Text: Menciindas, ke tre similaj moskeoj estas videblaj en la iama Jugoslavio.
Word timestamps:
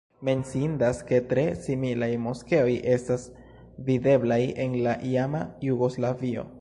Menciindas, 0.27 1.01
ke 1.09 1.19
tre 1.33 1.43
similaj 1.65 2.09
moskeoj 2.23 2.73
estas 2.95 3.25
videblaj 3.91 4.41
en 4.65 4.79
la 4.89 4.97
iama 5.15 5.43
Jugoslavio. 5.69 6.49